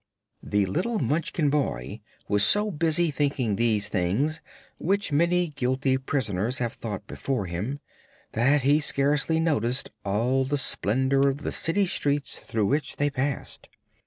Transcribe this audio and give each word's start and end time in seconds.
The 0.41 0.65
little 0.65 0.97
Munchkin 0.97 1.51
boy 1.51 2.01
was 2.27 2.43
so 2.43 2.71
busy 2.71 3.11
thinking 3.11 3.55
these 3.55 3.87
things 3.87 4.41
which 4.79 5.11
many 5.11 5.49
guilty 5.49 5.95
prisoners 5.99 6.57
have 6.57 6.73
thought 6.73 7.05
before 7.05 7.45
him 7.45 7.79
that 8.31 8.63
he 8.63 8.79
scarcely 8.79 9.39
noticed 9.39 9.91
all 10.03 10.43
the 10.43 10.57
splendor 10.57 11.29
of 11.29 11.43
the 11.43 11.51
city 11.51 11.85
streets 11.85 12.39
through 12.39 12.65
which 12.65 12.95
they 12.95 13.11
passed. 13.11 13.69